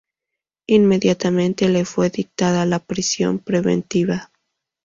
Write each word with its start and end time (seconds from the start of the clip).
Inmediatamente 0.67 1.69
le 1.69 1.85
fue 1.85 2.09
dictada 2.09 2.65
la 2.65 2.79
prisión 2.79 3.37
preventiva. 3.37 4.31